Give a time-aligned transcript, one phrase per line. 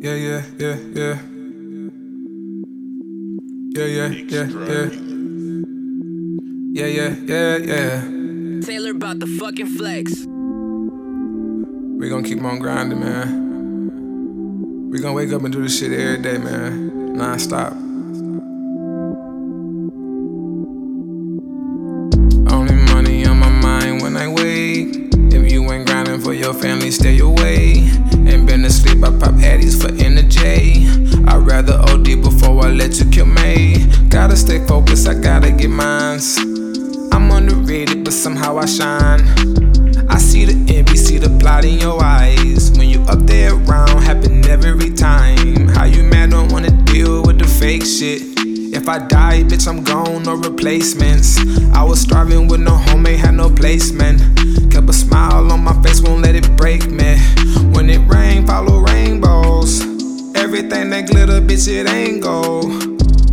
[0.00, 1.18] Yeah, yeah, yeah, yeah.
[3.74, 4.90] Yeah, yeah, yeah, yeah.
[6.72, 8.60] Yeah, yeah, yeah, yeah.
[8.60, 10.26] Taylor about the fucking flex.
[11.98, 14.90] We gonna keep on grinding, man.
[14.90, 17.14] We gonna wake up and do this shit every day, man.
[17.16, 17.72] Non-stop.
[22.52, 24.96] Only money on my mind when I wake.
[25.32, 27.90] If you ain't grinding for your family, stay away.
[28.26, 30.86] Ain't been asleep, I pop addies for energy.
[31.28, 33.86] I'd rather OD before I let you kill me.
[34.08, 36.38] Gotta stay focused, I gotta get mines.
[37.12, 39.22] I'm underrated, but somehow I shine.
[40.08, 42.70] I see the envy, see the plot in your eyes.
[42.78, 45.68] When you up there around, happen every time.
[45.68, 48.22] How you mad, don't wanna deal with the fake shit.
[48.74, 51.38] If I die, bitch, I'm gone, no replacements.
[51.72, 54.33] I was starving with no home, ain't had no placement.
[61.26, 62.68] That bitch, it ain't gold.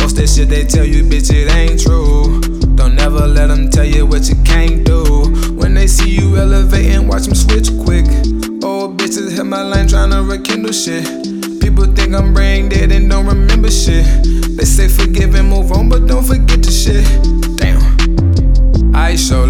[0.00, 2.40] Most that shit they tell you, bitch, it ain't true.
[2.74, 5.30] Don't never let them tell you what you can't do.
[5.54, 8.04] When they see you elevating, watch them switch quick.
[8.62, 11.04] Old bitches hit my line tryna rekindle shit.
[11.60, 14.04] People think I'm brain dead and don't remember shit.
[14.56, 17.06] They say forgive and move on, but don't forget the shit.
[17.56, 18.94] Damn.
[18.94, 19.46] I show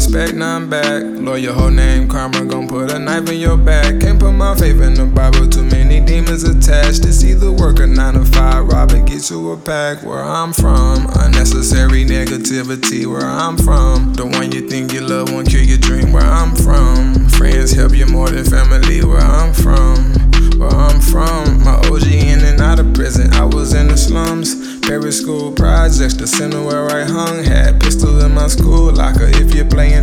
[0.00, 1.02] expect none back.
[1.04, 4.00] Lord, your whole name, karma, gon' put a knife in your back.
[4.00, 7.04] Can't put my faith in the Bible, too many demons attached.
[7.04, 10.02] It's either work or nine to five, rob and get you a pack.
[10.02, 13.04] Where I'm from, unnecessary negativity.
[13.04, 16.14] Where I'm from, the one you think you love won't kill your dream.
[16.14, 19.04] Where I'm from, friends help you more than family.
[19.04, 20.14] Where I'm from,
[20.58, 23.34] where I'm from, my OG in and out of prison.
[23.34, 24.80] I was in the slums.
[24.86, 27.44] Favorite school projects, the center where I hung.
[27.44, 28.59] Had pistol in my school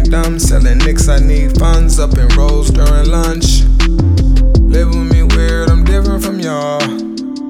[0.10, 2.00] dumb, selling nicks, I need funds.
[2.00, 3.64] Up in rolls during lunch.
[4.60, 6.86] Live with me weird, I'm different from y'all.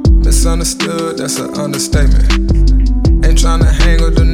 [0.09, 2.31] Misunderstood, that's an understatement.
[3.25, 4.26] Ain't hang or do nothing with y'all.